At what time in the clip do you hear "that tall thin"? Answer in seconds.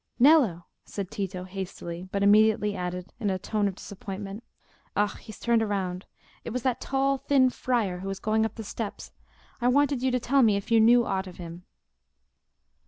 6.63-7.51